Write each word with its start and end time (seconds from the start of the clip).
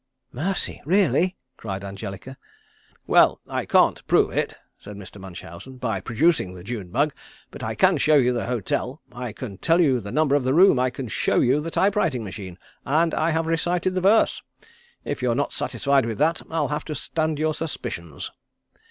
'""Mercy! 0.43 0.81
Really?" 0.83 1.37
cried 1.57 1.83
Angelica. 1.83 2.35
"Well 3.05 3.39
I 3.47 3.65
can't 3.67 4.03
prove 4.07 4.31
it," 4.31 4.55
said 4.79 4.97
Mr. 4.97 5.21
Munchausen, 5.21 5.77
"by 5.77 5.99
producing 5.99 6.53
the 6.53 6.63
June 6.63 6.87
bug, 6.89 7.13
but 7.51 7.61
I 7.61 7.75
can 7.75 7.97
show 7.97 8.15
you 8.15 8.33
the 8.33 8.47
hotel, 8.47 9.03
I 9.11 9.31
can 9.31 9.59
tell 9.59 9.79
you 9.79 9.99
the 9.99 10.11
number 10.11 10.33
of 10.33 10.43
the 10.43 10.55
room; 10.55 10.79
I 10.79 10.89
can 10.89 11.07
show 11.07 11.39
you 11.39 11.61
the 11.61 11.69
type 11.69 11.95
writing 11.95 12.23
machine, 12.23 12.57
and 12.83 13.13
I 13.13 13.29
have 13.29 13.45
recited 13.45 13.93
the 13.93 14.01
verse. 14.01 14.41
If 15.05 15.21
you're 15.21 15.35
not 15.35 15.53
satisfied 15.53 16.07
with 16.07 16.17
that 16.17 16.41
I'll 16.49 16.69
have 16.69 16.85
to 16.85 16.95
stand 16.95 17.37
your 17.37 17.53
suspicions." 17.53 18.31